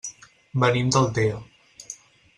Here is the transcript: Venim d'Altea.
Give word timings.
Venim 0.63 0.89
d'Altea. 0.95 1.39